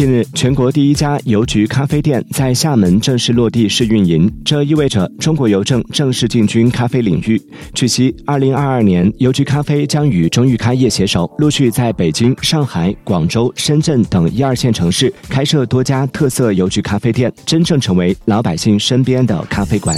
[0.00, 7.38] 近日全国第一家邮局咖啡店在厦门正式落地试运营这意味着中国邮政正式进军咖啡领域。
[7.74, 19.94] 据悉二零二二年邮局咖啡将与中裕开业携手陆续在北京上海广州深圳等一二线城市开设多家特色邮局咖啡店真正成为老百姓身边的咖啡馆。